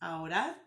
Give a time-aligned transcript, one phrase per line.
[0.00, 0.62] a orar,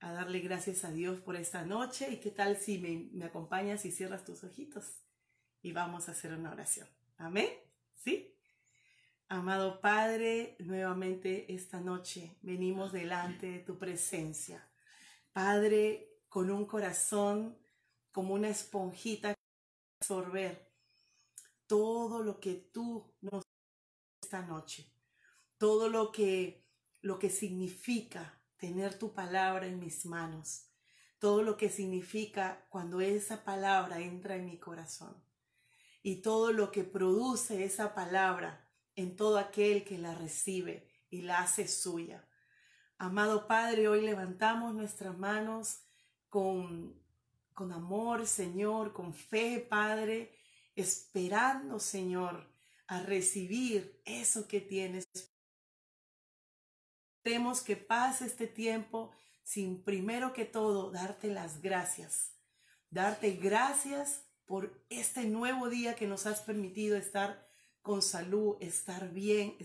[0.00, 2.10] a darle gracias a Dios por esta noche.
[2.10, 5.00] ¿Y qué tal si me, acompañas y cierras tus ojitos?
[5.62, 6.88] Y vamos a hacer una oración.
[7.16, 7.48] Amén.
[7.96, 8.36] ¿Sí?
[9.28, 14.68] Amado Padre, nuevamente esta noche venimos delante de tu presencia.
[15.32, 17.58] Padre, con un corazón
[18.12, 19.34] como una esponjita
[20.00, 20.70] absorber
[21.66, 23.42] todo lo que tú nos
[24.22, 24.90] esta noche,
[25.58, 26.63] todo lo que
[27.04, 30.70] lo que significa tener tu palabra en mis manos,
[31.18, 35.22] todo lo que significa cuando esa palabra entra en mi corazón
[36.02, 41.40] y todo lo que produce esa palabra en todo aquel que la recibe y la
[41.40, 42.26] hace suya.
[42.96, 45.80] Amado Padre, hoy levantamos nuestras manos
[46.30, 46.98] con,
[47.52, 50.38] con amor, Señor, con fe, Padre,
[50.74, 52.50] esperando, Señor,
[52.86, 55.33] a recibir eso que tienes
[57.24, 59.10] Queremos que pase este tiempo
[59.42, 62.34] sin primero que todo darte las gracias.
[62.90, 67.48] Darte gracias por este nuevo día que nos has permitido estar
[67.80, 69.56] con salud, estar bien.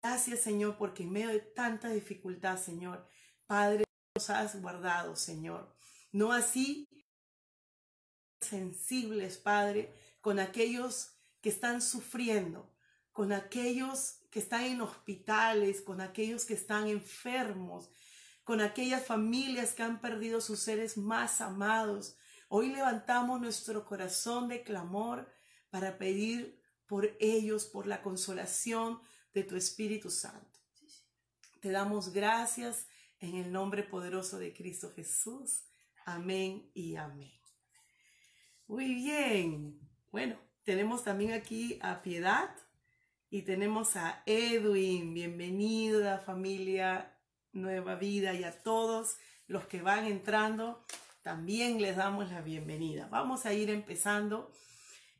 [0.00, 3.08] Gracias Señor porque en medio de tanta dificultad, Señor,
[3.48, 3.82] Padre,
[4.14, 5.76] nos has guardado, Señor.
[6.12, 6.86] No así
[8.40, 12.72] sensibles, Padre, con aquellos que están sufriendo,
[13.10, 17.90] con aquellos que están en hospitales, con aquellos que están enfermos,
[18.44, 22.16] con aquellas familias que han perdido sus seres más amados.
[22.48, 25.30] Hoy levantamos nuestro corazón de clamor
[25.70, 29.00] para pedir por ellos, por la consolación
[29.34, 30.58] de tu Espíritu Santo.
[31.60, 32.86] Te damos gracias
[33.20, 35.64] en el nombre poderoso de Cristo Jesús.
[36.06, 37.38] Amén y amén.
[38.66, 39.78] Muy bien.
[40.10, 42.54] Bueno, tenemos también aquí a Piedad.
[43.30, 47.14] Y tenemos a Edwin, bienvenida familia
[47.52, 50.82] Nueva Vida y a todos los que van entrando,
[51.20, 53.06] también les damos la bienvenida.
[53.10, 54.50] Vamos a ir empezando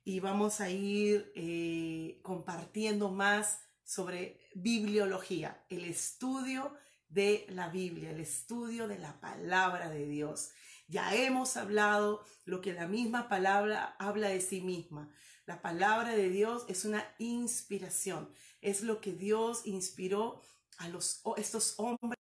[0.05, 6.73] y vamos a ir eh, compartiendo más sobre bibliología, el estudio
[7.11, 10.53] de la Biblia, el estudio de la palabra de Dios.
[10.87, 15.11] Ya hemos hablado lo que la misma palabra habla de sí misma.
[15.49, 20.43] La palabra de Dios es una inspiración, es lo que Dios inspiró
[20.77, 22.19] a los, estos hombres,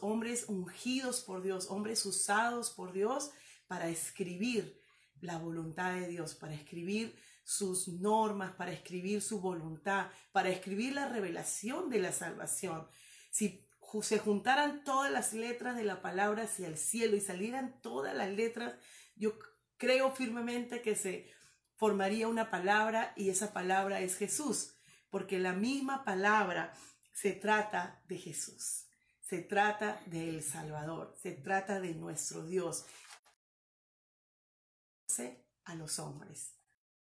[0.00, 3.32] hombres ungidos por Dios, hombres usados por Dios
[3.66, 4.80] para escribir
[5.20, 11.08] la voluntad de Dios, para escribir sus normas, para escribir su voluntad, para escribir la
[11.08, 12.86] revelación de la salvación.
[13.32, 13.66] Si
[14.02, 18.30] se juntaran todas las letras de la palabra hacia el cielo y salieran todas las
[18.30, 18.76] letras,
[19.16, 19.36] yo
[19.76, 21.34] creo firmemente que se
[21.76, 24.74] formaría una palabra y esa palabra es Jesús,
[25.10, 26.74] porque la misma palabra
[27.12, 28.86] se trata de Jesús,
[29.20, 32.84] se trata del Salvador, se trata de nuestro Dios.
[35.64, 36.54] A los hombres,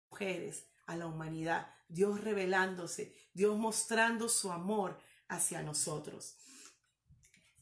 [0.09, 6.37] mujeres, a la humanidad, Dios revelándose, Dios mostrando su amor hacia nosotros.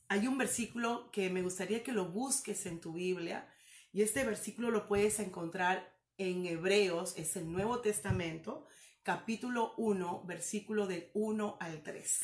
[0.08, 3.50] Hay un versículo que me gustaría que lo busques en tu Biblia
[3.92, 8.68] y este versículo lo puedes encontrar en Hebreos, es el Nuevo Testamento,
[9.01, 12.19] capítulo 1, versículo del 1 al 3.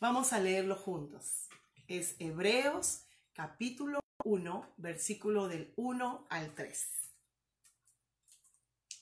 [0.00, 1.48] Vamos a leerlo juntos.
[1.88, 3.02] Es Hebreos,
[3.32, 6.88] capítulo 1, versículo del 1 al 3.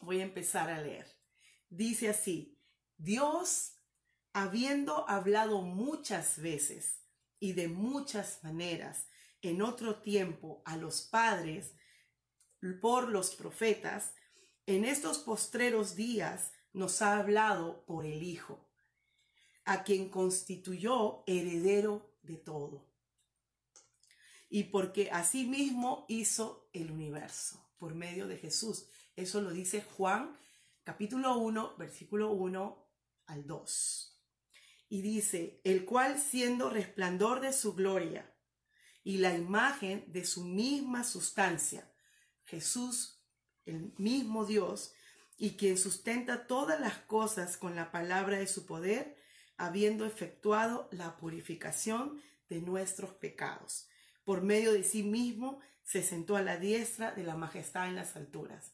[0.01, 1.07] Voy a empezar a leer.
[1.69, 2.59] Dice así,
[2.97, 3.77] Dios,
[4.33, 7.01] habiendo hablado muchas veces
[7.39, 9.07] y de muchas maneras
[9.43, 11.75] en otro tiempo a los padres,
[12.81, 14.15] por los profetas,
[14.67, 18.69] en estos postreros días nos ha hablado por el Hijo,
[19.65, 22.87] a quien constituyó heredero de todo.
[24.49, 28.87] Y porque asimismo hizo el universo por medio de Jesús.
[29.17, 30.37] Eso lo dice Juan
[30.85, 32.89] capítulo 1, versículo 1
[33.27, 34.23] al 2.
[34.89, 38.35] Y dice, el cual siendo resplandor de su gloria
[39.05, 41.91] y la imagen de su misma sustancia,
[42.51, 43.23] Jesús,
[43.65, 44.93] el mismo Dios,
[45.39, 49.17] y quien sustenta todas las cosas con la palabra de su poder,
[49.57, 53.89] habiendo efectuado la purificación de nuestros pecados.
[54.25, 58.17] Por medio de sí mismo se sentó a la diestra de la majestad en las
[58.17, 58.73] alturas.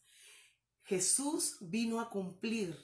[0.82, 2.76] Jesús vino a cumplir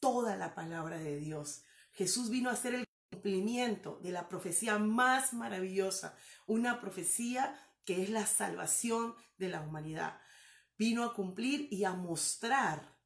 [0.00, 1.62] toda la palabra de Dios.
[1.92, 8.10] Jesús vino a hacer el cumplimiento de la profecía más maravillosa, una profecía que es
[8.10, 10.20] la salvación de la humanidad.
[10.76, 12.98] Vino a cumplir y a mostrar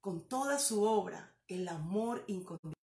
[0.00, 2.74] con toda su obra el amor incondicional.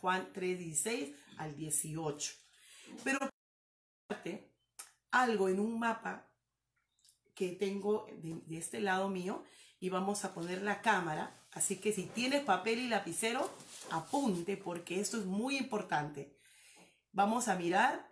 [0.00, 2.32] Juan 3:16 al 18.
[3.04, 3.18] Pero
[5.10, 6.28] algo en un mapa
[7.34, 9.44] que tengo de, de, este lado mío
[9.80, 11.38] y vamos a poner la cámara.
[11.52, 13.50] Así que si tienes papel y lapicero,
[13.90, 16.36] apunte porque esto es muy importante.
[17.12, 18.11] Vamos a mirar.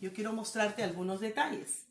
[0.00, 1.86] Yo quiero mostrarte algunos detalles.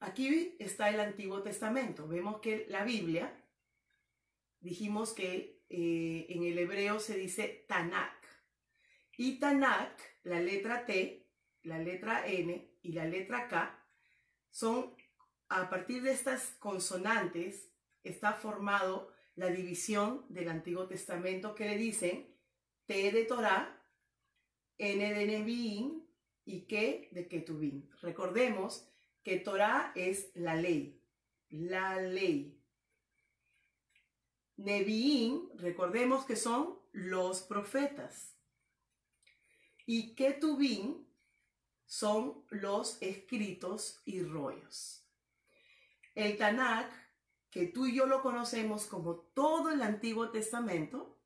[0.00, 2.06] Aquí está el Antiguo Testamento.
[2.06, 3.42] Vemos que la Biblia,
[4.60, 8.22] dijimos que eh, en el hebreo se dice Tanakh.
[9.16, 11.26] Y Tanakh, la letra T,
[11.62, 13.82] la letra N y la letra K,
[14.50, 14.94] son,
[15.48, 17.70] a partir de estas consonantes,
[18.02, 22.31] está formado la división del Antiguo Testamento que le dicen
[22.86, 23.78] T de Torah,
[24.78, 26.02] N de Nevi'im
[26.44, 27.88] y K de Ketubim.
[28.00, 28.88] Recordemos
[29.22, 31.00] que Torah es la ley,
[31.50, 32.58] la ley.
[34.56, 38.36] Nevi'im, recordemos que son los profetas.
[39.86, 41.06] Y Ketubim
[41.86, 45.04] son los escritos y rollos.
[46.14, 46.90] El Tanakh,
[47.50, 51.21] que tú y yo lo conocemos como todo el Antiguo Testamento,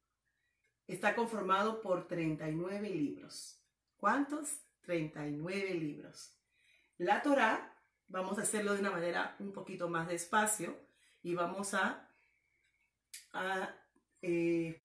[0.86, 3.60] está conformado por 39 libros.
[3.96, 4.60] ¿Cuántos?
[4.82, 6.32] 39 libros.
[6.98, 7.76] La Torah
[8.08, 10.78] Vamos a hacerlo de una manera un poquito más despacio
[11.22, 12.08] y vamos a,
[14.22, 14.80] eh,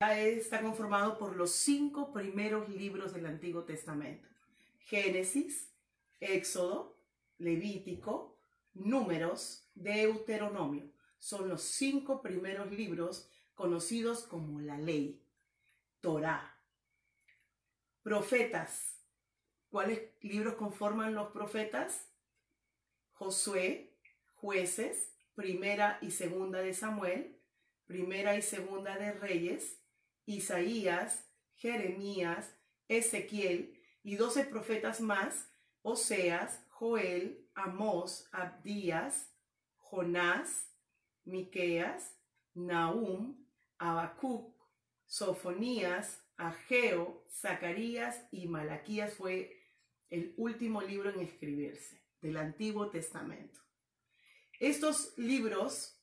[0.00, 4.28] está conformado por los cinco primeros libros del Antiguo Testamento.
[4.80, 5.72] Génesis,
[6.18, 6.98] Éxodo,
[7.38, 8.36] Levítico,
[8.74, 10.90] Números, Deuteronomio.
[11.18, 13.30] Son los cinco primeros libros
[13.60, 15.22] conocidos como la ley,
[16.00, 16.58] Torah.
[18.02, 18.96] Profetas,
[19.68, 22.10] ¿Cuáles libros conforman los profetas?
[23.12, 23.98] Josué,
[24.36, 27.38] jueces, primera y segunda de Samuel,
[27.84, 29.78] primera y segunda de Reyes,
[30.24, 32.56] Isaías, Jeremías,
[32.88, 35.52] Ezequiel y doce profetas más,
[35.82, 39.30] Oseas, Joel, Amós, Abdías,
[39.76, 40.64] Jonás,
[41.24, 42.16] Miqueas,
[42.54, 43.49] Nahum,
[43.80, 44.54] Habacuc,
[45.06, 49.56] Sofonías, Ageo, Zacarías y Malaquías fue
[50.10, 53.58] el último libro en escribirse del Antiguo Testamento.
[54.58, 55.98] Estos libros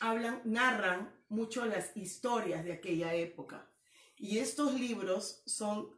[0.00, 3.70] hablan, narran mucho las historias de aquella época.
[4.18, 5.96] Y estos libros son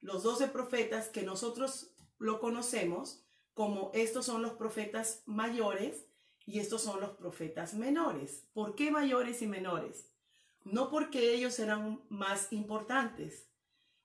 [0.00, 6.06] los doce profetas que nosotros lo conocemos como estos son los profetas mayores
[6.44, 8.46] y estos son los profetas menores.
[8.52, 10.15] ¿Por qué mayores y menores?
[10.66, 13.48] No porque ellos eran más importantes,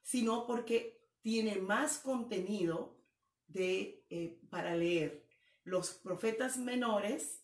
[0.03, 3.03] sino porque tiene más contenido
[3.47, 5.25] de, eh, para leer.
[5.63, 7.43] Los profetas menores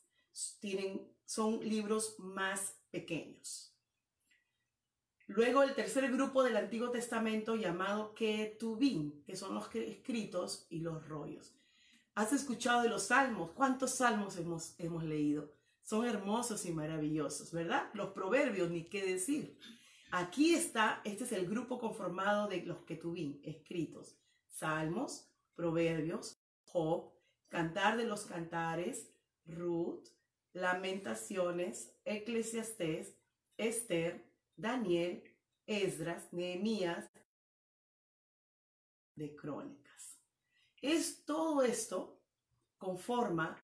[0.59, 3.75] tienen, son libros más pequeños.
[5.25, 11.07] Luego el tercer grupo del Antiguo Testamento llamado Ketubim, que son los escritos y los
[11.07, 11.55] rollos.
[12.13, 13.49] ¿Has escuchado de los salmos?
[13.53, 15.56] ¿Cuántos salmos hemos, hemos leído?
[15.87, 17.89] Son hermosos y maravillosos, ¿verdad?
[17.93, 19.57] Los proverbios, ni qué decir.
[20.11, 24.19] Aquí está, este es el grupo conformado de los que tuví escritos.
[24.49, 27.13] Salmos, Proverbios, Job,
[27.47, 29.13] Cantar de los Cantares,
[29.45, 30.09] Ruth,
[30.51, 33.15] Lamentaciones, Eclesiastés,
[33.55, 35.23] Esther, Daniel,
[35.67, 37.09] Esdras, Nehemías,
[39.15, 40.19] de Crónicas.
[40.81, 42.21] Es todo esto
[42.77, 43.63] conforma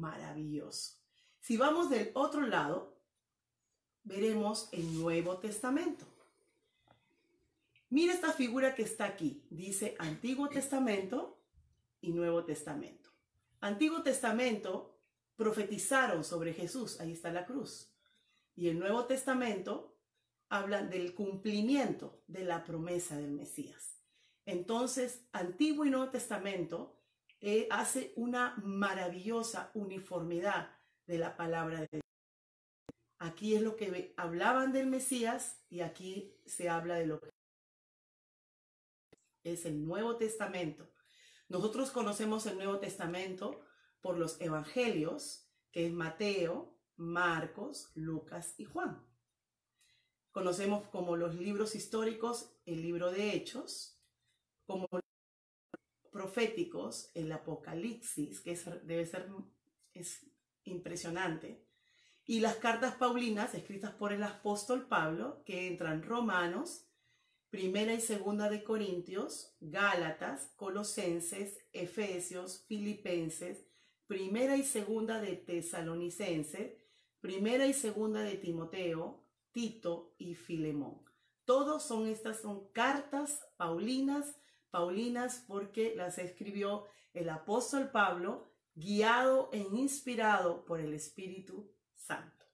[0.00, 0.96] maravilloso.
[1.40, 2.96] Si vamos del otro lado,
[4.02, 6.06] veremos el Nuevo Testamento.
[7.88, 9.44] Mira esta figura que está aquí.
[9.50, 11.38] Dice Antiguo Testamento
[12.00, 13.10] y Nuevo Testamento.
[13.60, 14.96] Antiguo Testamento
[15.36, 17.92] profetizaron sobre Jesús, ahí está la cruz.
[18.54, 19.96] Y el Nuevo Testamento
[20.48, 23.96] habla del cumplimiento de la promesa del Mesías.
[24.46, 26.99] Entonces, Antiguo y Nuevo Testamento
[27.40, 32.02] eh, hace una maravillosa uniformidad de la palabra de Dios.
[33.18, 37.30] Aquí es lo que hablaban del Mesías y aquí se habla de lo que
[39.42, 40.92] es el Nuevo Testamento,
[41.48, 43.60] Nosotros conocemos el Nuevo Testamento
[44.00, 49.04] por los evangelios, que es Mateo, Marcos, Lucas y Juan.
[50.30, 54.00] Conocemos como los libros históricos el libro de Hechos,
[54.64, 54.86] como
[56.10, 59.28] proféticos el Apocalipsis, que debe ser
[59.94, 60.26] es
[60.64, 61.64] impresionante,
[62.24, 66.86] y las cartas paulinas escritas por el apóstol Pablo, que entran Romanos,
[67.50, 73.66] Primera y Segunda de Corintios, Gálatas, Colosenses, Efesios, Filipenses,
[74.06, 76.72] Primera y Segunda de Tesalonicenses,
[77.20, 81.02] Primera y Segunda de Timoteo, Tito y Filemón.
[81.44, 84.39] Todos son estas son cartas paulinas,
[84.70, 92.46] paulinas porque las escribió el apóstol Pablo, guiado e inspirado por el Espíritu Santo.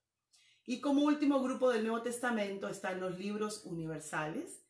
[0.65, 4.65] Y como último grupo del Nuevo Testamento están los libros universales,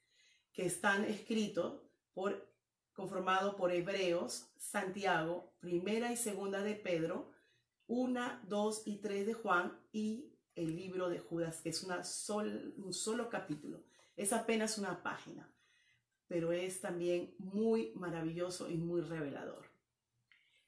[0.52, 1.80] que están escritos
[2.12, 2.54] por
[2.92, 7.30] conformado por Hebreos, Santiago, Primera y Segunda de Pedro,
[7.86, 12.02] una, dos y tres de Juan y el libro de Judas, que es una
[12.78, 13.84] un solo capítulo.
[14.16, 15.54] Es apenas una página,
[16.28, 19.66] pero es también muy maravilloso y muy revelador.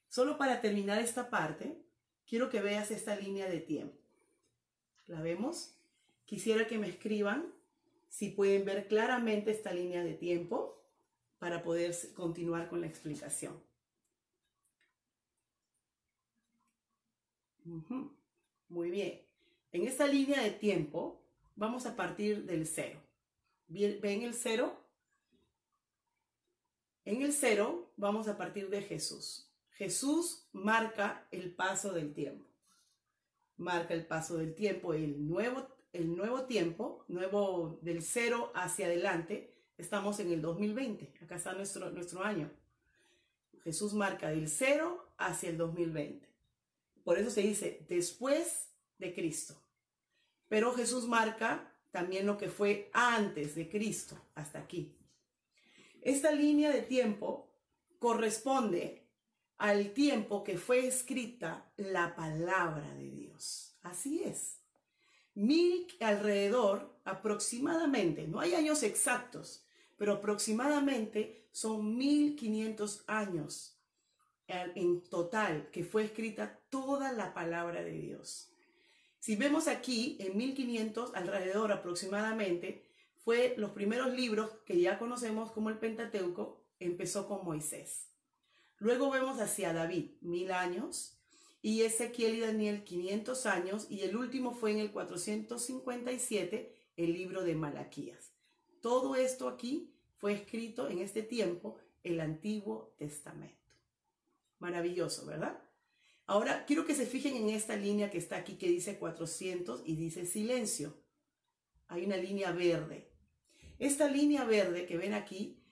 [0.09, 1.83] Solo para terminar esta parte,
[2.27, 3.99] quiero que veas esta línea de tiempo.
[5.07, 5.75] ¿La vemos?
[6.25, 7.53] Quisiera que me escriban
[8.09, 10.83] si pueden ver claramente esta línea de tiempo
[11.39, 13.63] para poder continuar con la explicación.
[18.69, 19.23] Muy bien.
[19.73, 21.23] En esta línea de tiempo
[21.55, 23.01] vamos a partir del cero.
[23.69, 24.88] ¿Ven el cero?
[27.05, 29.51] En el cero vamos a partir de Jesús.
[29.71, 32.47] Jesús marca el paso del tiempo.
[33.57, 39.55] Marca el paso del tiempo, el nuevo, el nuevo tiempo, nuevo del cero hacia adelante.
[39.77, 41.15] Estamos en el 2020.
[41.23, 42.51] Acá está nuestro, nuestro año.
[43.63, 46.29] Jesús marca del cero hacia el 2020.
[47.05, 49.63] Por eso se dice después de Cristo.
[50.49, 54.98] Pero Jesús marca también lo que fue antes de Cristo, hasta aquí.
[56.03, 57.51] Esta línea de tiempo
[57.99, 59.07] corresponde
[59.59, 63.77] al tiempo que fue escrita la palabra de Dios.
[63.83, 64.61] Así es.
[65.35, 69.65] Mil alrededor, aproximadamente, no hay años exactos,
[69.97, 73.79] pero aproximadamente son 1500 años
[74.49, 78.51] en total que fue escrita toda la palabra de Dios.
[79.19, 82.88] Si vemos aquí, en 1500, alrededor aproximadamente,
[83.29, 88.09] fue los primeros libros que ya conocemos como el Pentateuco, empezó con Moisés.
[88.79, 91.21] Luego vemos hacia David, mil años,
[91.61, 97.45] y Ezequiel y Daniel, 500 años, y el último fue en el 457, el libro
[97.45, 98.33] de Malaquías.
[98.81, 103.75] Todo esto aquí fue escrito en este tiempo, el Antiguo Testamento.
[104.59, 105.63] Maravilloso, ¿verdad?
[106.25, 109.97] Ahora quiero que se fijen en esta línea que está aquí que dice 400 y
[109.97, 110.97] dice silencio.
[111.89, 113.18] Hay una línea verde.
[113.79, 115.63] Esta línea verde que ven aquí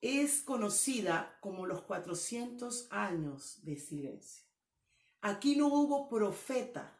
[0.00, 4.44] es conocida como los 400 años de silencio.
[5.20, 6.98] Aquí no hubo profeta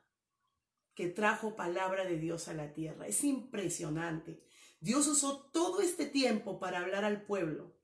[0.94, 3.06] que trajo palabra de Dios a la tierra.
[3.06, 4.42] Es impresionante.
[4.80, 7.76] Dios usó todo este tiempo para hablar al pueblo,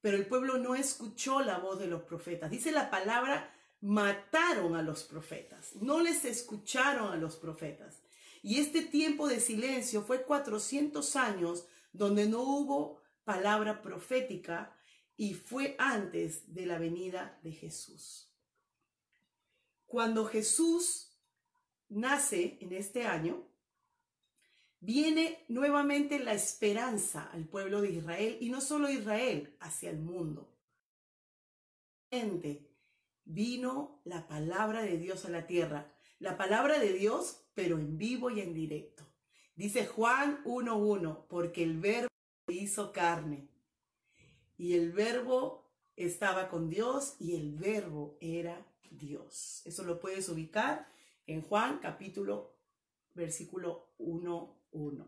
[0.00, 2.50] pero el pueblo no escuchó la voz de los profetas.
[2.50, 8.02] Dice la palabra mataron a los profetas, no les escucharon a los profetas.
[8.42, 14.76] Y este tiempo de silencio fue 400 años donde no hubo palabra profética
[15.16, 18.32] y fue antes de la venida de Jesús.
[19.86, 21.18] Cuando Jesús
[21.88, 23.48] nace en este año,
[24.80, 30.58] viene nuevamente la esperanza al pueblo de Israel y no solo Israel, hacia el mundo
[33.28, 35.92] vino la palabra de Dios a la tierra.
[36.18, 39.04] La palabra de Dios, pero en vivo y en directo.
[39.56, 42.06] Dice Juan 1.1, porque el verbo
[42.46, 43.48] hizo carne.
[44.56, 49.62] Y el verbo estaba con Dios y el verbo era Dios.
[49.64, 50.88] Eso lo puedes ubicar
[51.26, 52.54] en Juan capítulo
[53.14, 55.04] versículo 1.1.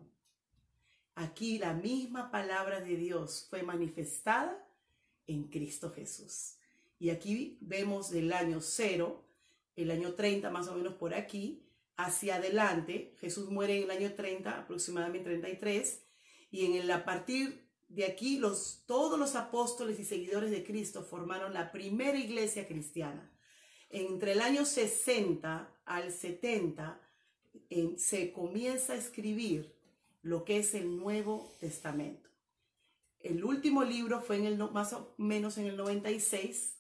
[1.15, 4.61] Aquí la misma palabra de Dios fue manifestada
[5.29, 6.57] en Cristo Jesús.
[6.99, 9.25] Y aquí vemos del año 0,
[9.77, 11.63] el año 30 más o menos por aquí,
[12.05, 13.15] hacia adelante.
[13.21, 16.03] Jesús muere en el año 30, aproximadamente 33,
[16.51, 21.03] y en el, a partir de aquí los, todos los apóstoles y seguidores de Cristo
[21.03, 23.31] formaron la primera iglesia cristiana.
[23.91, 27.01] Entre el año 60 al 70
[27.97, 29.75] se comienza a escribir
[30.23, 32.29] lo que es el Nuevo Testamento.
[33.21, 36.79] el último libro fue en el, más o menos en el 96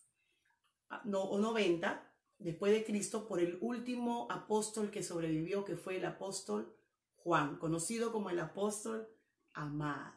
[0.90, 2.09] ah, no, o 90
[2.40, 6.74] después de Cristo por el último apóstol que sobrevivió, que fue el apóstol
[7.16, 9.08] Juan, conocido como el apóstol
[9.52, 10.14] amado.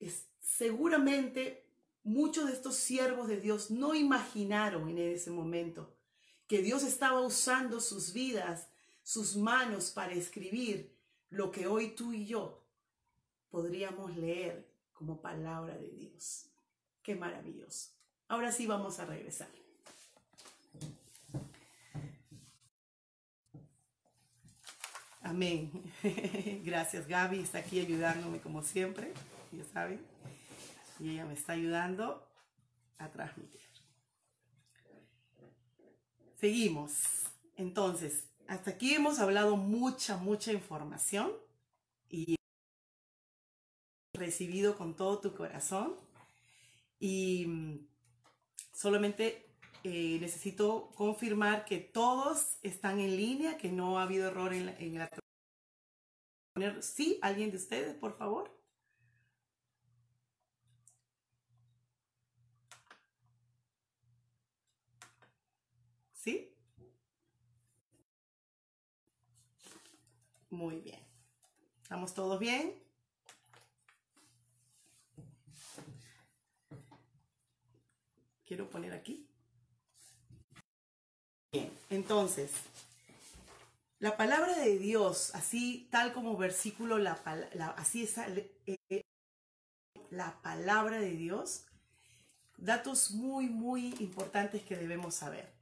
[0.00, 1.70] Es, seguramente
[2.02, 5.96] muchos de estos siervos de Dios no imaginaron en ese momento
[6.48, 8.68] que Dios estaba usando sus vidas,
[9.02, 12.66] sus manos para escribir lo que hoy tú y yo
[13.50, 16.50] podríamos leer como palabra de Dios.
[17.02, 17.90] Qué maravilloso.
[18.26, 19.59] Ahora sí vamos a regresar.
[25.22, 25.70] Amén.
[26.64, 29.12] Gracias Gaby, está aquí ayudándome como siempre,
[29.52, 30.00] ya saben.
[30.98, 32.26] Y ella me está ayudando
[32.98, 33.60] a transmitir.
[36.38, 37.02] Seguimos.
[37.56, 41.32] Entonces, hasta aquí hemos hablado mucha, mucha información
[42.08, 42.36] y
[44.14, 45.96] recibido con todo tu corazón.
[46.98, 47.86] Y mm,
[48.72, 49.49] solamente
[49.84, 54.76] eh, necesito confirmar que todos están en línea, que no ha habido error en la,
[54.78, 55.10] en la...
[56.82, 58.50] Sí, alguien de ustedes, por favor.
[66.12, 66.54] ¿Sí?
[70.50, 71.00] Muy bien.
[71.82, 72.74] ¿Estamos todos bien?
[78.44, 79.29] Quiero poner aquí.
[81.52, 82.52] Bien, entonces,
[83.98, 87.20] la palabra de Dios, así tal como versículo, la,
[87.76, 89.02] así es eh,
[90.10, 91.66] la palabra de Dios,
[92.56, 95.52] datos muy, muy importantes que debemos saber.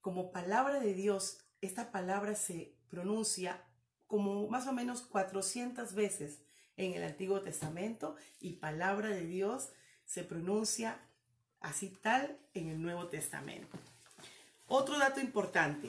[0.00, 3.62] Como palabra de Dios, esta palabra se pronuncia
[4.08, 6.40] como más o menos 400 veces
[6.76, 9.70] en el Antiguo Testamento y palabra de Dios
[10.06, 11.00] se pronuncia
[11.60, 13.78] así tal en el Nuevo Testamento.
[14.68, 15.88] Otro dato importante.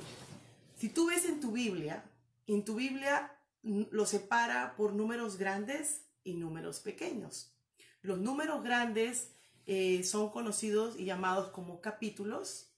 [0.77, 2.03] Si tú ves en tu Biblia,
[2.45, 7.53] en tu Biblia lo separa por números grandes y números pequeños.
[8.01, 9.31] Los números grandes
[9.65, 12.71] eh, son conocidos y llamados como capítulos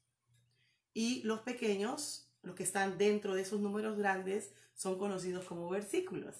[0.93, 6.35] y los pequeños, los que están dentro de esos números grandes, son conocidos como versículos.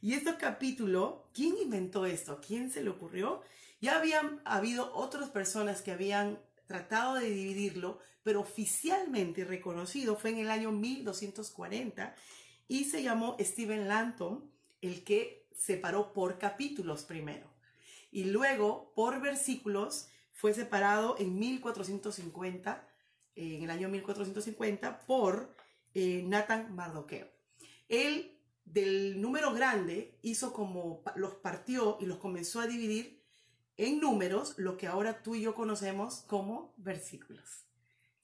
[0.00, 2.40] Y este capítulo, ¿quién inventó esto?
[2.46, 3.42] ¿Quién se le ocurrió?
[3.80, 10.38] Ya habían habido otras personas que habían tratado de dividirlo, pero oficialmente reconocido fue en
[10.38, 12.14] el año 1240
[12.68, 14.48] y se llamó Stephen Lanton
[14.80, 17.50] el que separó por capítulos primero.
[18.12, 22.88] Y luego por versículos fue separado en 1450,
[23.34, 25.56] en el año 1450, por
[25.94, 27.28] eh, Nathan Mardoqueo.
[27.88, 33.17] Él del número grande hizo como los partió y los comenzó a dividir
[33.78, 37.64] en números lo que ahora tú y yo conocemos como versículos.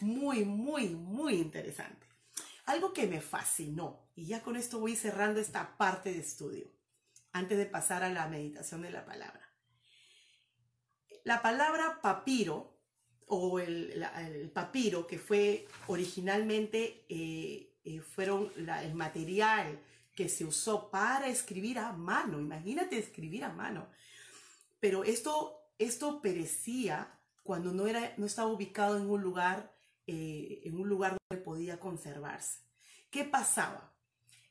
[0.00, 2.06] Muy, muy, muy interesante.
[2.66, 6.66] Algo que me fascinó, y ya con esto voy cerrando esta parte de estudio,
[7.32, 9.48] antes de pasar a la meditación de la palabra.
[11.22, 12.76] La palabra papiro,
[13.26, 19.80] o el, papiro, que fue originalmente, eh, eh, fueron el material
[20.14, 22.40] que se usó para escribir a mano.
[22.40, 23.88] Imagínate escribir a mano
[24.84, 29.74] pero esto, esto perecía cuando no, era, no estaba ubicado en un lugar,
[30.06, 32.60] eh, en un lugar donde podía conservarse.
[33.10, 33.96] ¿Qué pasaba?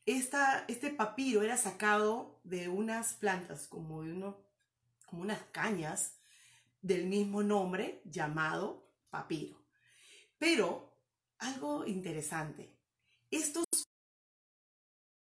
[0.08, 4.44] Esta, este papiro era sacado de unas plantas, como, de uno,
[5.06, 6.18] como unas cañas
[6.82, 9.64] del mismo nombre llamado papiro.
[10.40, 10.98] Pero
[11.38, 12.76] algo interesante,
[13.30, 13.66] estos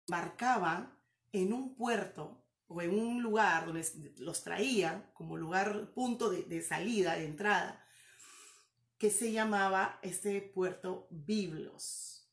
[0.08, 0.98] marcaban
[1.32, 3.84] en un puerto o en un lugar donde
[4.18, 7.84] los traía como lugar, punto de, salida, de entrada,
[8.98, 12.28] que se llamaba este puerto Biblos.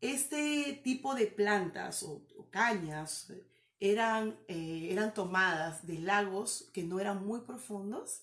[0.00, 3.32] Este tipo de plantas o, cañas
[3.80, 8.22] eran, eh, eran tomadas de lagos que no eran muy profundos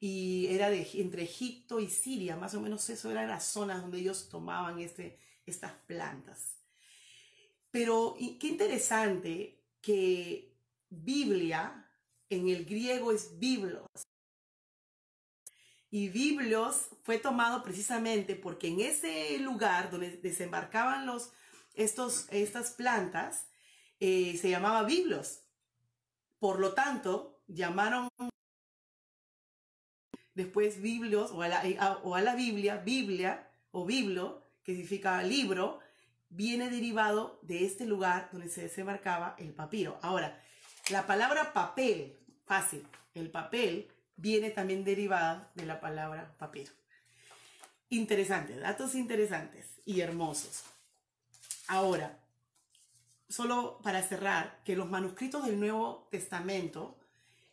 [0.00, 3.98] y era de, entre Egipto y Siria, más o menos eso eran las zonas donde
[3.98, 6.58] ellos tomaban este, estas plantas.
[7.70, 10.47] Pero qué interesante que
[10.90, 11.88] Biblia
[12.30, 13.86] en el griego es biblos.
[15.90, 21.32] Y biblos fue tomado precisamente porque en ese lugar donde desembarcaban los,
[21.74, 23.46] estos, estas plantas
[24.00, 25.44] eh, se llamaba biblos.
[26.38, 28.08] Por lo tanto, llamaron
[30.34, 35.80] después biblos o a la, o a la Biblia, Biblia o biblo, que significa libro,
[36.28, 39.98] viene derivado de este lugar donde se desembarcaba el papiro.
[40.02, 40.40] Ahora,
[40.90, 42.82] la palabra papel Fácil.
[43.12, 46.72] El papel viene también derivada de la palabra papiro.
[47.90, 50.64] Interesante, datos interesantes y hermosos.
[51.66, 52.18] Ahora,
[53.28, 56.98] solo para cerrar, que los manuscritos del Nuevo Testamento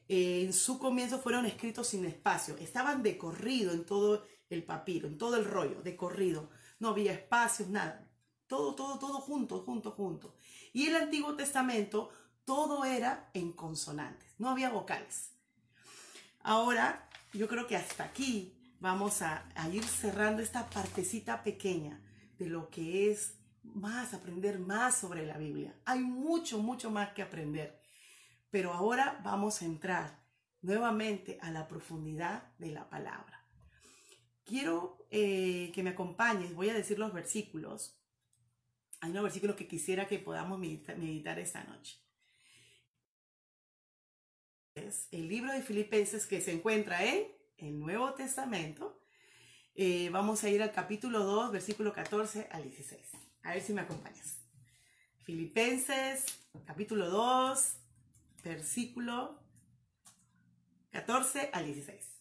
[0.07, 5.09] eh, en su comienzo fueron escritos sin espacio, estaban de corrido en todo el papiro,
[5.09, 6.49] en todo el rollo, de corrido.
[6.79, 8.09] No había espacios, nada.
[8.47, 10.35] Todo, todo, todo junto, junto, junto.
[10.71, 12.11] Y el Antiguo Testamento,
[12.45, 15.31] todo era en consonantes, no había vocales.
[16.41, 21.99] Ahora, yo creo que hasta aquí vamos a, ir cerrando esta partecita pequeña
[22.37, 25.75] de lo que es más, aprender más sobre la Biblia.
[25.85, 27.81] Hay mucho, mucho más que aprender.
[28.51, 30.23] Pero ahora vamos a entrar
[30.61, 33.43] nuevamente a la profundidad de la palabra.
[34.43, 37.99] Quiero eh, que me acompañes, voy a decir los versículos.
[39.01, 42.04] Hay unos versículos que quisiera que podamos meditar, esta noche.
[44.75, 48.99] El libro de Filipenses que se encuentra en el Nuevo Testamento.
[49.73, 53.01] Eh, vamos a ir al capítulo 2, versículo 14 al 16.
[53.43, 54.41] A ver si me acompañas.
[55.23, 56.25] Filipenses,
[56.65, 57.77] capítulo 2,
[58.43, 59.39] versículo
[60.91, 62.11] 14 al 16.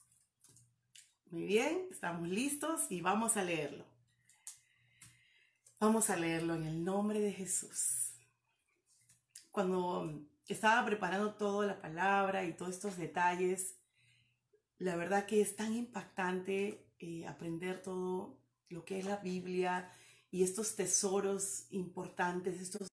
[1.30, 3.84] Muy bien, estamos listos y vamos a leerlo.
[5.80, 8.12] Vamos a leerlo en el nombre de Jesús.
[9.50, 13.76] Cuando estaba preparando toda la palabra y todos estos detalles,
[14.78, 19.90] la verdad que es tan impactante eh, aprender todo lo que es la Biblia,
[20.34, 22.88] y estos tesoros importantes, estos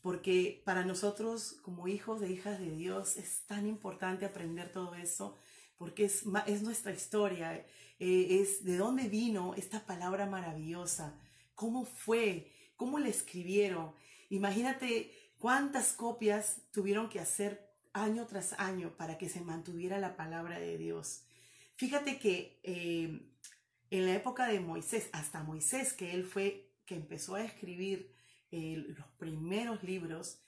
[0.00, 5.38] porque para nosotros como hijos e hijas de Dios es tan importante aprender todo eso,
[5.76, 7.64] porque es, es nuestra historia,
[8.00, 11.20] eh, es de dónde vino esta palabra maravillosa,
[11.54, 13.94] cómo fue, cómo la escribieron.
[14.30, 20.58] Imagínate cuántas copias tuvieron que hacer año tras año para que se mantuviera la palabra
[20.58, 21.24] de Dios.
[21.76, 23.30] Fíjate que eh,
[23.90, 28.12] en la época de Moisés, hasta Moisés, que él fue que empezó a escribir
[28.50, 30.40] eh, los primeros libros,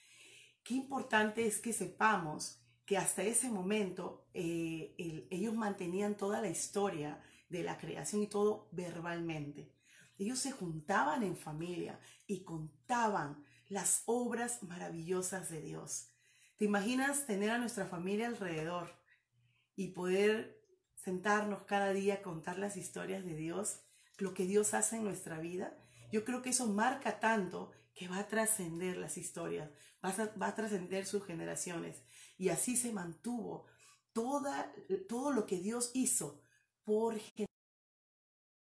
[0.62, 4.94] qué importante es que sepamos que hasta ese momento eh,
[5.30, 9.72] ellos mantenían toda la historia de la creación y todo verbalmente.
[10.18, 16.08] Ellos se juntaban en familia y contaban las obras maravillosas de Dios.
[16.56, 18.88] ¿Te imaginas tener a nuestra familia alrededor
[19.74, 20.62] y poder
[20.94, 23.80] sentarnos cada día a contar las historias de Dios,
[24.18, 25.76] lo que Dios hace en nuestra vida,
[26.10, 29.70] yo creo que eso marca tanto que va a trascender las historias,
[30.04, 32.02] va a, trascender sus generaciones.
[32.38, 33.66] Y así se mantuvo
[34.12, 34.72] toda,
[35.08, 36.42] todo lo que Dios hizo
[36.84, 37.20] por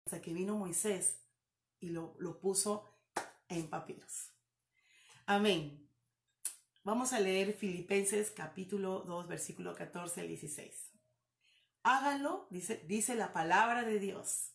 [0.06, 1.20] hasta que vino Moisés
[1.78, 2.84] y lo, lo puso
[3.48, 4.32] en papiros.
[5.32, 5.88] Amén.
[6.82, 10.90] Vamos a leer Filipenses capítulo 2, versículo 14 al 16.
[11.84, 14.50] Hágalo, dice, dice la palabra de Dios,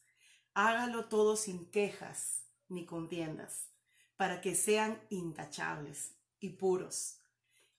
[0.53, 3.69] hágalo todo sin quejas ni contiendas,
[4.17, 7.21] para que sean intachables y puros,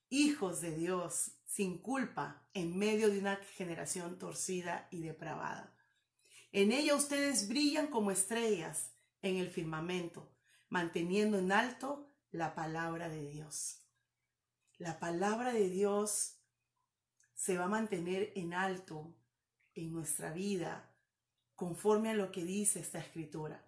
[0.09, 5.77] hijos de Dios, sin culpa, en medio de una generación torcida y depravada.
[6.51, 8.89] En ella ustedes brillan como estrellas
[9.21, 10.33] en el firmamento,
[10.69, 13.81] manteniendo en alto la palabra de Dios.
[14.77, 16.37] La palabra de Dios
[17.33, 19.15] se va a mantener en alto
[19.73, 20.91] en nuestra vida
[21.55, 23.65] conforme a lo que dice esta escritura.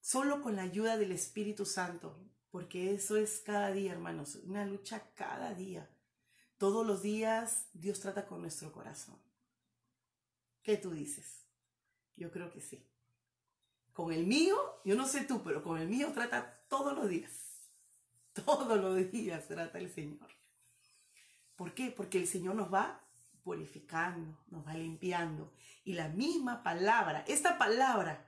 [0.00, 2.18] Solo con la ayuda del Espíritu Santo,
[2.50, 5.90] porque eso es cada día, hermanos, una lucha cada día.
[6.56, 9.18] Todos los días Dios trata con nuestro corazón.
[10.62, 11.44] ¿Qué tú dices?
[12.16, 12.86] Yo creo que sí.
[13.92, 17.30] Con el mío, yo no sé tú, pero con el mío trata todos los días.
[18.44, 20.28] Todos los días trata el Señor.
[21.54, 21.92] ¿Por qué?
[21.92, 23.00] Porque el Señor nos va
[23.44, 25.54] purificando, nos va limpiando.
[25.84, 28.26] Y la misma palabra, esta palabra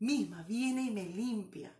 [0.00, 1.78] misma viene y me limpia,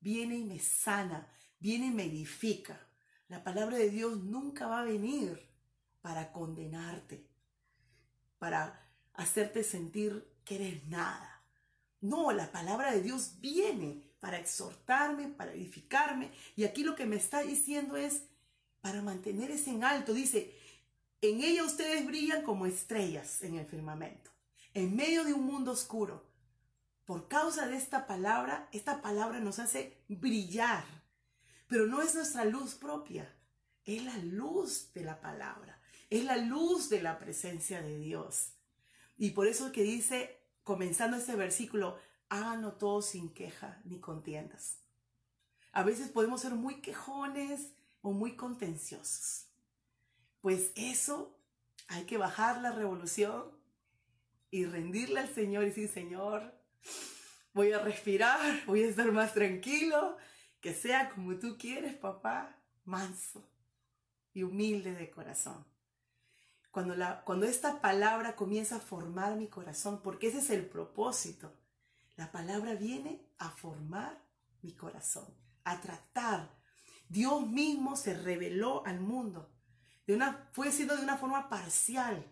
[0.00, 2.88] viene y me sana, viene y me edifica.
[3.28, 5.38] La palabra de Dios nunca va a venir
[6.00, 7.28] para condenarte,
[8.38, 11.44] para hacerte sentir que eres nada.
[12.00, 16.30] No, la palabra de Dios viene para exhortarme, para edificarme.
[16.54, 18.22] Y aquí lo que me está diciendo es
[18.80, 20.14] para mantener ese en alto.
[20.14, 20.54] Dice,
[21.20, 24.30] en ella ustedes brillan como estrellas en el firmamento,
[24.74, 26.24] en medio de un mundo oscuro.
[27.04, 30.84] Por causa de esta palabra, esta palabra nos hace brillar,
[31.66, 33.28] pero no es nuestra luz propia,
[33.84, 35.80] es la luz de la palabra,
[36.10, 38.52] es la luz de la presencia de Dios.
[39.18, 41.98] Y por eso que dice, comenzando este versículo,
[42.32, 44.78] háganlo todo sin queja ni contiendas.
[45.70, 49.48] A veces podemos ser muy quejones o muy contenciosos.
[50.40, 51.38] Pues eso
[51.88, 53.44] hay que bajar la revolución
[54.50, 56.54] y rendirle al Señor y decir, Señor,
[57.52, 60.16] voy a respirar, voy a estar más tranquilo,
[60.62, 63.46] que sea como tú quieres, papá, manso
[64.32, 65.66] y humilde de corazón.
[66.70, 71.52] Cuando, la, cuando esta palabra comienza a formar mi corazón, porque ese es el propósito,
[72.16, 74.22] la palabra viene a formar
[74.62, 75.26] mi corazón,
[75.64, 76.50] a tratar.
[77.08, 79.50] Dios mismo se reveló al mundo.
[80.06, 82.24] De una, fue siendo de una forma parcial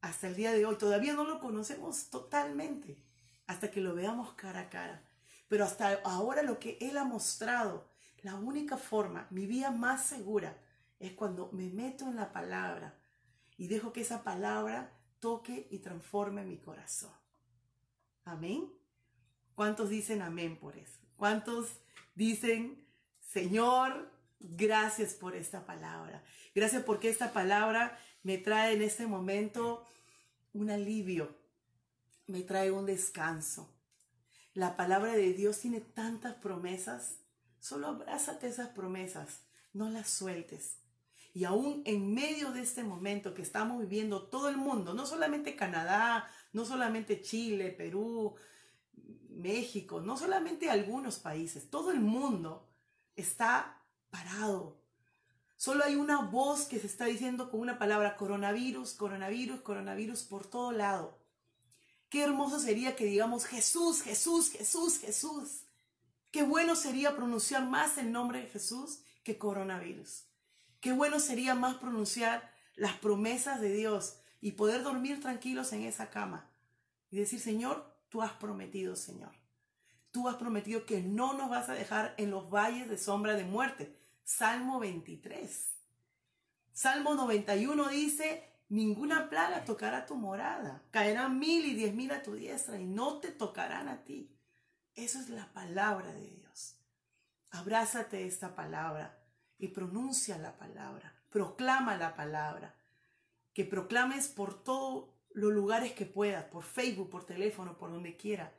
[0.00, 0.76] hasta el día de hoy.
[0.76, 3.02] Todavía no lo conocemos totalmente
[3.46, 5.02] hasta que lo veamos cara a cara.
[5.48, 7.88] Pero hasta ahora lo que Él ha mostrado,
[8.22, 10.56] la única forma, mi vía más segura,
[10.98, 12.98] es cuando me meto en la palabra
[13.56, 17.12] y dejo que esa palabra toque y transforme mi corazón.
[18.24, 18.77] Amén.
[19.58, 21.00] ¿Cuántos dicen amén por eso?
[21.16, 21.80] ¿Cuántos
[22.14, 22.86] dicen,
[23.18, 26.22] Señor, gracias por esta palabra?
[26.54, 29.84] Gracias porque esta palabra me trae en este momento
[30.52, 31.36] un alivio,
[32.28, 33.68] me trae un descanso.
[34.54, 37.16] La palabra de Dios tiene tantas promesas.
[37.58, 39.40] Solo abrázate esas promesas,
[39.72, 40.76] no las sueltes.
[41.34, 45.56] Y aún en medio de este momento que estamos viviendo todo el mundo, no solamente
[45.56, 48.36] Canadá, no solamente Chile, Perú,
[49.30, 52.68] México, no solamente algunos países, todo el mundo
[53.16, 54.80] está parado.
[55.56, 60.46] Solo hay una voz que se está diciendo con una palabra coronavirus, coronavirus, coronavirus por
[60.46, 61.18] todo lado.
[62.08, 65.62] Qué hermoso sería que digamos Jesús, Jesús, Jesús, Jesús.
[66.30, 70.24] Qué bueno sería pronunciar más el nombre de Jesús que coronavirus.
[70.80, 76.10] Qué bueno sería más pronunciar las promesas de Dios y poder dormir tranquilos en esa
[76.10, 76.48] cama
[77.10, 79.32] y decir, Señor, tú has prometido, Señor.
[80.10, 83.44] Tú has prometido que no nos vas a dejar en los valles de sombra de
[83.44, 83.96] muerte.
[84.24, 85.74] Salmo 23.
[86.72, 90.82] Salmo 91 dice, ninguna plaga tocará tu morada.
[90.90, 94.34] Caerán mil y diez mil a tu diestra y no te tocarán a ti.
[94.94, 96.76] Eso es la palabra de Dios.
[97.50, 99.18] Abrázate esta palabra
[99.58, 102.74] y pronuncia la palabra, proclama la palabra,
[103.52, 108.52] que proclames por todos los lugares que puedas, por Facebook, por teléfono, por donde quiera,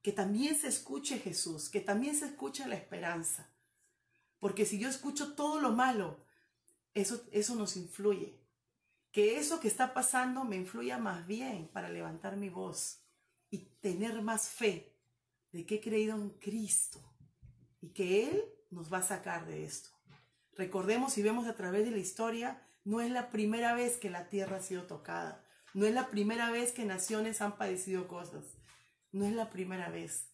[0.00, 3.50] que también se escuche Jesús, que también se escuche la esperanza.
[4.38, 6.24] Porque si yo escucho todo lo malo,
[6.94, 8.38] eso, eso nos influye.
[9.10, 13.00] Que eso que está pasando me influya más bien para levantar mi voz
[13.50, 14.92] y tener más fe
[15.50, 17.00] de que he creído en Cristo
[17.80, 19.90] y que Él nos va a sacar de esto.
[20.56, 24.28] Recordemos y vemos a través de la historia, no es la primera vez que la
[24.28, 25.43] tierra ha sido tocada,
[25.74, 28.44] no es la primera vez que naciones han padecido cosas,
[29.12, 30.30] no es la primera vez.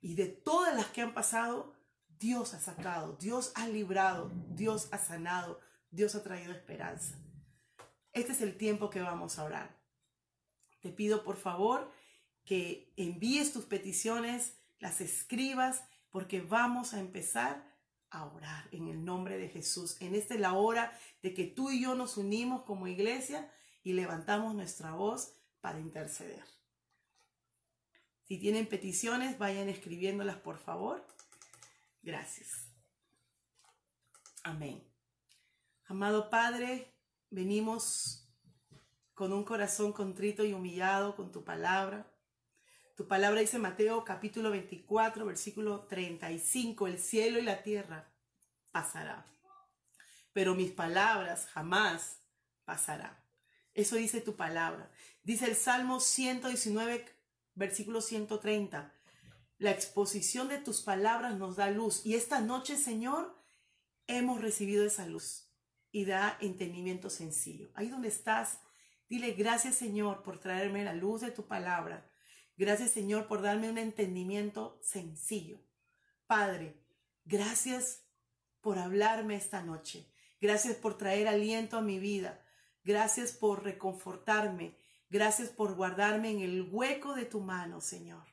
[0.00, 1.72] Y de todas las que han pasado,
[2.18, 5.60] Dios ha sacado, Dios ha librado, Dios ha sanado,
[5.90, 7.16] Dios ha traído esperanza.
[8.12, 9.80] Este es el tiempo que vamos a orar.
[10.80, 11.90] Te pido por favor
[12.44, 17.64] que envíes tus peticiones, las escribas, porque vamos a empezar
[18.10, 20.00] a orar en el nombre de Jesús.
[20.00, 23.50] En esta es la hora de que tú y yo nos unimos como iglesia
[23.84, 26.44] y levantamos nuestra voz para interceder.
[28.24, 31.06] Si tienen peticiones, vayan escribiéndolas por favor.
[32.02, 32.50] Gracias.
[34.42, 34.82] Amén.
[35.86, 36.94] Amado Padre,
[37.30, 38.26] venimos
[39.12, 42.10] con un corazón contrito y humillado con tu palabra.
[42.96, 48.10] Tu palabra dice Mateo capítulo 24, versículo 35, el cielo y la tierra
[48.72, 49.26] pasará,
[50.32, 52.20] pero mis palabras jamás
[52.64, 53.23] pasarán.
[53.74, 54.90] Eso dice tu palabra.
[55.22, 57.04] Dice el Salmo 119,
[57.54, 58.92] versículo 130.
[59.58, 62.04] La exposición de tus palabras nos da luz.
[62.04, 63.36] Y esta noche, Señor,
[64.06, 65.50] hemos recibido esa luz
[65.92, 67.70] y da entendimiento sencillo.
[67.74, 68.60] Ahí donde estás,
[69.08, 72.10] dile gracias, Señor, por traerme la luz de tu palabra
[72.56, 75.58] Gracias Señor por darme un entendimiento sencillo.
[76.26, 76.76] Padre,
[77.24, 78.04] gracias
[78.60, 80.08] por hablarme esta noche.
[80.40, 82.43] Gracias por traer aliento a mi vida.
[82.84, 84.76] Gracias por reconfortarme.
[85.08, 88.24] Gracias por guardarme en el hueco de tu mano, Señor.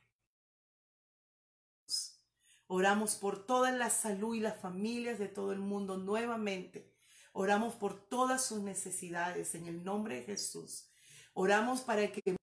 [2.66, 6.90] Oramos por toda la salud y las familias de todo el mundo nuevamente.
[7.32, 10.90] Oramos por todas sus necesidades en el nombre de Jesús.
[11.34, 12.36] Oramos para que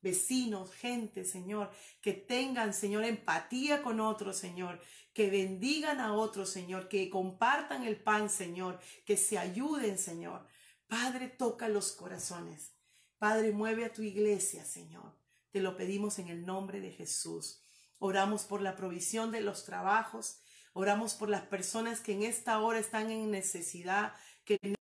[0.00, 4.80] vecinos, gente, Señor, que tengan, Señor, empatía con otros, Señor,
[5.12, 10.46] que bendigan a otros, Señor, que compartan el pan, Señor, que se ayuden, Señor.
[10.86, 12.72] Padre, toca los corazones.
[13.18, 15.18] Padre, mueve a tu iglesia, Señor.
[15.50, 17.60] Te lo pedimos en el nombre de Jesús.
[17.98, 20.38] Oramos por la provisión de los trabajos.
[20.72, 24.12] Oramos por las personas que en esta hora están en necesidad,
[24.44, 24.77] que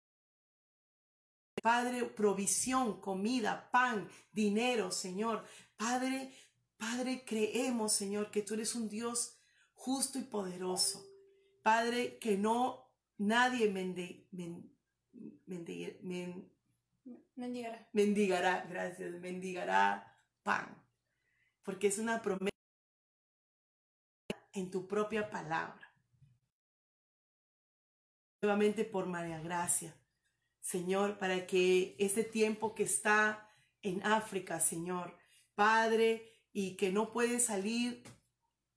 [1.65, 5.47] Padre, provisión, comida, pan, dinero, Señor.
[5.79, 6.31] Padre,
[6.77, 9.41] Padre, creemos, Señor, que tú eres un Dios
[9.73, 11.03] justo y poderoso.
[11.63, 13.71] Padre, que no nadie
[17.35, 17.89] mendigará.
[17.95, 20.87] Mendigará, gracias, mendigará pan.
[21.63, 22.51] Porque es una promesa
[24.53, 25.91] en tu propia palabra.
[28.43, 29.97] Nuevamente por María Gracia,
[30.65, 33.51] Señor, para que este tiempo que está
[33.83, 35.15] en África, Señor,
[35.55, 38.03] Padre, y que no puede salir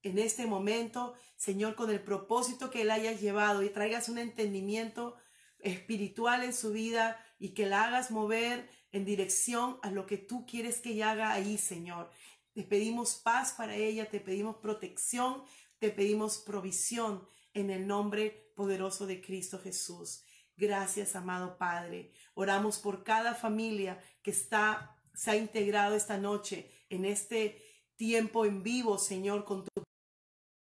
[0.03, 5.15] en este momento, Señor, con el propósito que Él haya llevado y traigas un entendimiento
[5.59, 10.45] espiritual en su vida y que la hagas mover en dirección a lo que tú
[10.45, 12.11] quieres que ella haga ahí, Señor.
[12.51, 15.41] Te pedimos paz para ella, te pedimos protección,
[15.79, 20.25] te pedimos provisión en el nombre poderoso de Cristo Jesús.
[20.57, 22.11] Gracias, amado Padre.
[22.33, 27.61] Oramos por cada familia que está se ha integrado esta noche en este
[27.95, 29.83] tiempo en vivo, Señor, con tu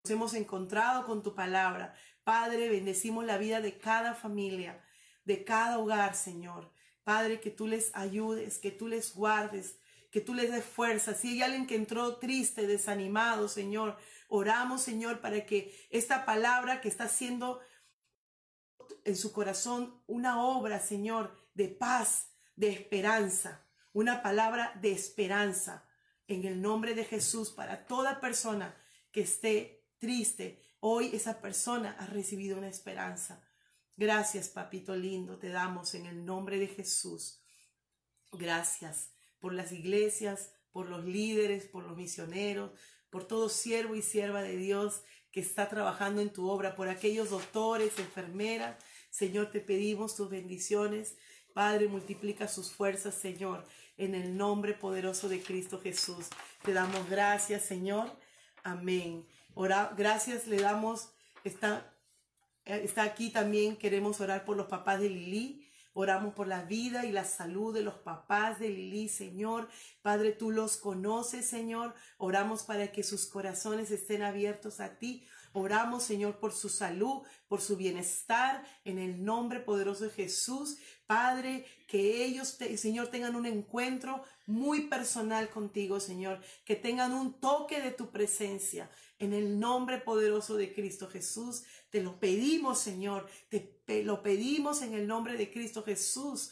[0.04, 1.94] nos hemos encontrado con tu palabra.
[2.24, 4.84] Padre, bendecimos la vida de cada familia,
[5.24, 6.72] de cada hogar, Señor.
[7.04, 9.78] Padre, que tú les ayudes, que tú les guardes,
[10.10, 11.14] que tú les des fuerza.
[11.14, 13.96] Si hay alguien que entró triste, desanimado, Señor,
[14.28, 17.60] oramos, Señor, para que esta palabra que está haciendo
[19.04, 25.84] en su corazón una obra, Señor, de paz, de esperanza, una palabra de esperanza
[26.26, 28.76] en el nombre de Jesús para toda persona
[29.10, 30.62] que esté triste.
[30.80, 33.42] Hoy esa persona ha recibido una esperanza.
[33.96, 37.42] Gracias, papito lindo, te damos en el nombre de Jesús.
[38.32, 42.70] Gracias por las iglesias, por los líderes, por los misioneros,
[43.10, 45.02] por todo siervo y sierva de Dios
[45.38, 48.76] está trabajando en tu obra, por aquellos doctores, enfermeras.
[49.10, 51.16] Señor, te pedimos tus bendiciones.
[51.54, 53.64] Padre, multiplica sus fuerzas, Señor
[53.98, 56.28] en el nombre poderoso de Cristo Jesús.
[56.62, 58.10] Te damos gracias, Señor.
[58.62, 59.26] Amén.
[59.54, 61.10] Ora, gracias le damos.
[61.44, 61.92] Está,
[62.64, 63.76] está aquí también.
[63.76, 65.67] Queremos orar por los papás de Lili.
[66.00, 69.68] Oramos por la vida y la salud de los papás de Lili, Señor.
[70.00, 71.92] Padre, tú los conoces, Señor.
[72.18, 75.26] Oramos para que sus corazones estén abiertos a ti.
[75.52, 80.78] Oramos, Señor, por su salud, por su bienestar, en el nombre poderoso de Jesús.
[81.08, 87.80] Padre, que ellos, Señor, tengan un encuentro muy personal contigo, Señor, que tengan un toque
[87.80, 88.90] de tu presencia.
[89.18, 94.92] En el nombre poderoso de Cristo Jesús, te lo pedimos, Señor, te lo pedimos en
[94.92, 96.50] el nombre de Cristo Jesús.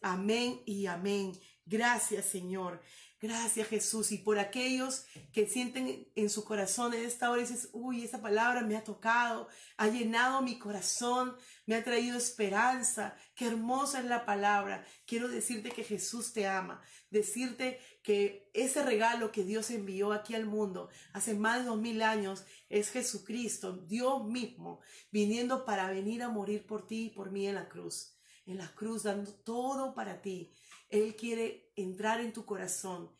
[0.00, 1.38] Amén y amén.
[1.66, 2.80] Gracias, Señor.
[3.20, 4.12] Gracias Jesús.
[4.12, 8.62] Y por aquellos que sienten en su corazón en esta hora, dices, uy, esa palabra
[8.62, 13.14] me ha tocado, ha llenado mi corazón, me ha traído esperanza.
[13.34, 14.86] Qué hermosa es la palabra.
[15.06, 16.80] Quiero decirte que Jesús te ama.
[17.10, 22.00] Decirte que ese regalo que Dios envió aquí al mundo hace más de dos mil
[22.00, 24.80] años es Jesucristo, Dios mismo,
[25.10, 28.14] viniendo para venir a morir por ti y por mí en la cruz.
[28.46, 30.50] En la cruz, dando todo para ti
[30.90, 33.10] él quiere entrar en tu corazón.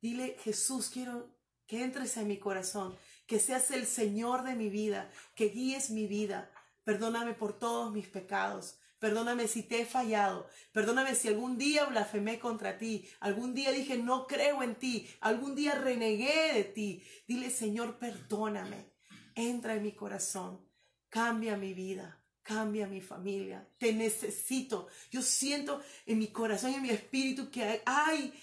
[0.00, 5.10] Dile, Jesús, quiero que entres en mi corazón, que seas el Señor de mi vida,
[5.34, 6.50] que guíes mi vida.
[6.84, 8.76] Perdóname por todos mis pecados.
[8.98, 10.46] Perdóname si te he fallado.
[10.72, 13.08] Perdóname si algún día blasfemé contra ti.
[13.20, 15.08] Algún día dije no creo en ti.
[15.20, 17.02] Algún día renegué de ti.
[17.26, 18.92] Dile, Señor, perdóname.
[19.34, 20.68] Entra en mi corazón.
[21.08, 22.19] Cambia mi vida
[22.50, 24.88] cambia mi familia, te necesito.
[25.12, 28.34] Yo siento en mi corazón y en mi espíritu que hay,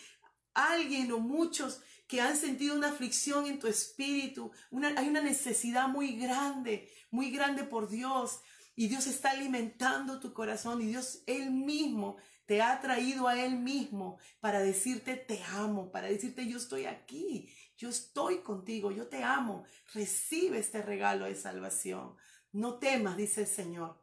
[0.53, 4.49] alguien o muchos que han sentido una aflicción en tu espíritu.
[4.95, 8.39] hay una necesidad muy grande, muy grande por Dios.
[8.77, 12.15] Y Dios está alimentando tu corazón y Dios Él mismo
[12.45, 17.49] te ha traído a Él mismo para decirte te amo, para decirte yo estoy aquí,
[17.75, 19.65] yo estoy contigo, yo te amo.
[19.93, 22.15] Recibe este regalo de salvación.
[22.51, 23.97] No temas, dice el Señor.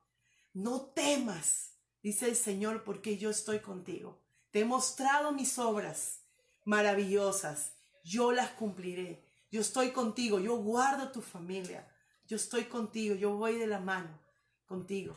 [0.52, 1.72] No temas,
[2.02, 4.20] dice el Señor, porque yo estoy contigo.
[4.50, 6.20] Te he mostrado mis obras
[6.64, 7.72] maravillosas.
[8.04, 9.24] Yo las cumpliré.
[9.50, 10.38] Yo estoy contigo.
[10.38, 11.88] Yo guardo tu familia.
[12.26, 13.14] Yo estoy contigo.
[13.14, 14.24] Yo voy de la mano
[14.66, 15.16] contigo,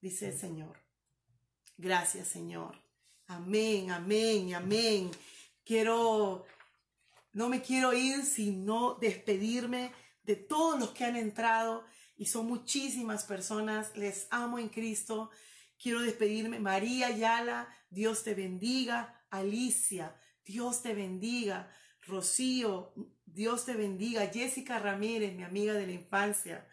[0.00, 0.76] dice el Señor.
[1.76, 2.76] Gracias, Señor.
[3.26, 5.10] Amén, amén, amén.
[5.64, 6.44] Quiero,
[7.32, 9.92] no me quiero ir sino despedirme
[10.24, 11.84] de todos los que han entrado
[12.16, 13.96] y son muchísimas personas.
[13.96, 15.30] Les amo en Cristo.
[15.78, 16.60] Quiero despedirme.
[16.60, 19.24] María Ayala, Dios te bendiga.
[19.30, 21.70] Alicia, Dios te bendiga.
[22.02, 22.92] Rocío,
[23.24, 24.26] Dios te bendiga.
[24.26, 26.68] Jessica Ramírez, mi amiga de la infancia.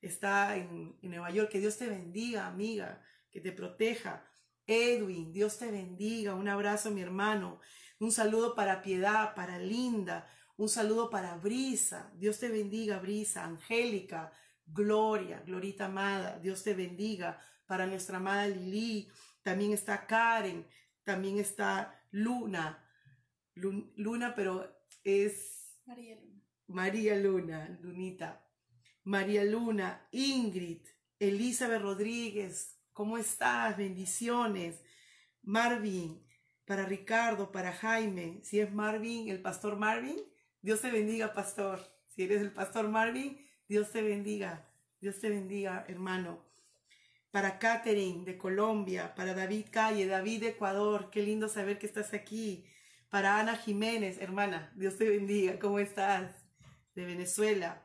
[0.00, 1.50] está en, en Nueva York.
[1.50, 4.24] Que Dios te bendiga, amiga, que te proteja.
[4.66, 6.34] Edwin, Dios te bendiga.
[6.34, 7.60] Un abrazo, mi hermano.
[7.98, 10.26] Un saludo para Piedad, para Linda.
[10.56, 12.12] Un saludo para Brisa.
[12.16, 13.44] Dios te bendiga, Brisa.
[13.44, 14.32] Angélica,
[14.66, 16.38] Gloria, Glorita amada.
[16.38, 17.40] Dios te bendiga.
[17.66, 19.10] Para nuestra amada Lili.
[19.42, 20.66] También está Karen.
[21.04, 22.84] También está Luna.
[23.54, 25.80] Luna, pero es...
[25.86, 26.34] María Luna.
[26.66, 28.44] María Luna, Lunita.
[29.04, 30.80] María Luna, Ingrid,
[31.18, 33.76] Elizabeth Rodríguez, ¿cómo estás?
[33.76, 34.82] Bendiciones.
[35.42, 36.26] Marvin,
[36.64, 38.40] para Ricardo, para Jaime.
[38.42, 40.16] Si es Marvin, el pastor Marvin,
[40.62, 41.80] Dios te bendiga, pastor.
[42.08, 44.68] Si eres el pastor Marvin, Dios te bendiga.
[45.00, 46.44] Dios te bendiga, hermano.
[47.30, 52.12] Para Catherine de Colombia, para David Calle, David de Ecuador, qué lindo saber que estás
[52.12, 52.66] aquí.
[53.08, 56.30] Para Ana Jiménez, hermana, Dios te bendiga, ¿cómo estás?
[56.94, 57.82] De Venezuela.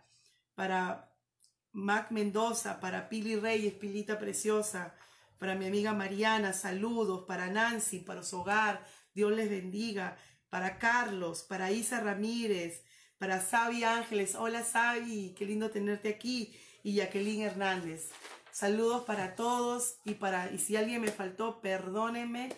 [0.53, 1.15] Para
[1.71, 4.95] Mac Mendoza, para Pili Reyes, Pilita Preciosa.
[5.37, 7.25] Para mi amiga Mariana, saludos.
[7.25, 10.17] Para Nancy, para su hogar, Dios les bendiga.
[10.49, 12.83] Para Carlos, para Isa Ramírez,
[13.19, 14.33] para Sabi Ángeles.
[14.33, 16.55] Hola Sabi, qué lindo tenerte aquí.
[16.81, 18.09] Y Jacqueline Hernández.
[18.51, 22.49] Saludos para todos y para y si alguien me faltó, perdónenme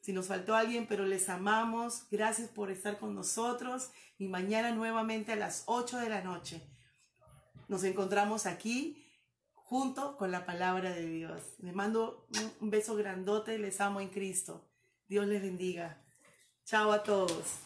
[0.00, 2.08] si nos faltó alguien, pero les amamos.
[2.10, 6.66] Gracias por estar con nosotros y mañana nuevamente a las 8 de la noche
[7.68, 9.04] nos encontramos aquí
[9.54, 11.42] junto con la palabra de Dios.
[11.58, 12.28] Les mando
[12.60, 14.68] un beso grandote, les amo en Cristo.
[15.08, 16.02] Dios les bendiga.
[16.64, 17.65] Chao a todos.